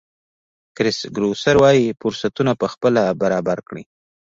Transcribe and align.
کرېس 0.75 0.99
ګروسر 1.15 1.55
وایي 1.63 1.85
فرصتونه 1.99 2.51
پخپله 2.61 3.03
برابر 3.21 3.57
کړئ. 3.67 3.83